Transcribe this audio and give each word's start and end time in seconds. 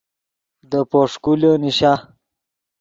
دے 0.69 0.79
پوݰکولے 0.89 1.51
نیشا 1.61 1.93